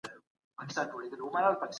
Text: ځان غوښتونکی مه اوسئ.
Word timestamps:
ځان 0.73 0.87
غوښتونکی 0.91 1.31
مه 1.33 1.39
اوسئ. 1.47 1.67